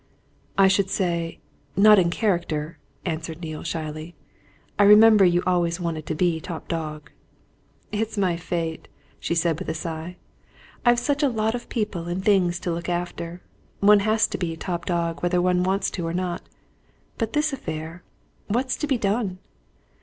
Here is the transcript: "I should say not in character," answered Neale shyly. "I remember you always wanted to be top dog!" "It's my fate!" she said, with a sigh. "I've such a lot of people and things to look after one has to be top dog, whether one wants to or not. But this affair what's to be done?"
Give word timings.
"I 0.57 0.67
should 0.67 0.89
say 0.89 1.37
not 1.77 1.99
in 1.99 2.09
character," 2.09 2.79
answered 3.05 3.39
Neale 3.39 3.61
shyly. 3.61 4.15
"I 4.79 4.83
remember 4.83 5.23
you 5.25 5.43
always 5.45 5.79
wanted 5.79 6.07
to 6.07 6.15
be 6.15 6.39
top 6.39 6.67
dog!" 6.67 7.11
"It's 7.91 8.17
my 8.17 8.35
fate!" 8.35 8.87
she 9.19 9.35
said, 9.35 9.59
with 9.59 9.69
a 9.69 9.75
sigh. 9.75 10.17
"I've 10.83 10.97
such 10.97 11.21
a 11.21 11.29
lot 11.29 11.53
of 11.53 11.69
people 11.69 12.07
and 12.07 12.25
things 12.25 12.59
to 12.61 12.71
look 12.73 12.89
after 12.89 13.43
one 13.79 13.99
has 13.99 14.25
to 14.29 14.39
be 14.39 14.55
top 14.57 14.87
dog, 14.87 15.21
whether 15.21 15.39
one 15.39 15.61
wants 15.61 15.91
to 15.91 16.07
or 16.07 16.15
not. 16.15 16.41
But 17.19 17.33
this 17.33 17.53
affair 17.53 18.01
what's 18.47 18.75
to 18.77 18.87
be 18.87 18.97
done?" 18.97 19.37